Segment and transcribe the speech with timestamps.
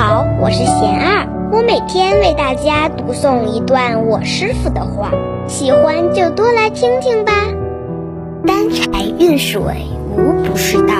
[0.00, 5.10] 好我是贤二，我每天为大家读诵一段我师傅的话，
[5.46, 7.32] 喜欢就多来听听吧。
[8.46, 9.60] 担柴运水
[10.16, 10.94] 无不是道。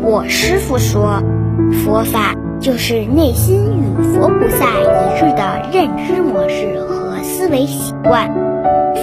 [0.00, 1.22] 我师傅说，
[1.84, 8.32] 佛法就是内心与佛菩萨一致的认知模式和思维习惯。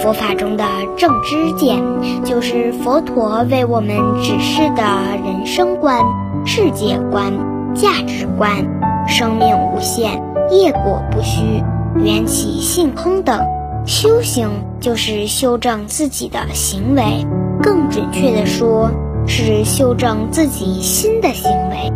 [0.02, 0.64] 佛法中的
[0.96, 1.80] 正知见，
[2.24, 4.82] 就是佛陀为我们指示的
[5.24, 6.00] 人生观、
[6.44, 7.32] 世界观、
[7.76, 8.66] 价值观。
[9.10, 11.62] 生命无限，业果不虚，
[11.96, 13.40] 缘起性空等。
[13.84, 17.26] 修行就是修正自己的行为，
[17.60, 18.90] 更准确的说，
[19.26, 21.92] 是修正自己心的行为，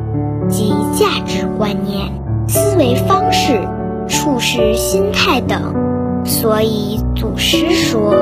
[0.49, 2.11] 即价值观念、
[2.49, 3.61] 思维方式、
[4.09, 5.73] 处事心态等。
[6.25, 8.15] 所以祖师说：“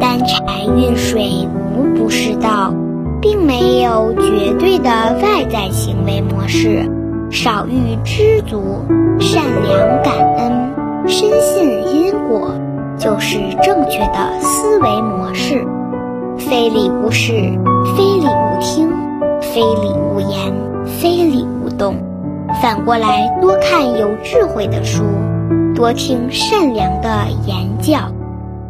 [0.00, 2.74] 担柴运水无不是道，
[3.22, 4.90] 并没有绝对的
[5.22, 6.90] 外在行为模式。
[7.30, 8.84] 少欲知足，
[9.18, 12.50] 善良感恩，深信因果，
[12.98, 15.66] 就是正确的思维模式。
[16.38, 17.32] 非礼勿视，
[17.96, 18.90] 非礼勿听，
[19.40, 20.52] 非礼勿言，
[21.00, 21.96] 非礼勿动。
[22.62, 25.02] 反过来，多看有智慧的书。”
[25.74, 27.08] 多听善良的
[27.46, 28.10] 言教，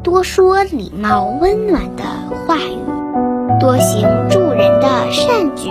[0.02, 2.02] 多说礼貌温暖的
[2.46, 5.70] 话语，多行助人的善举，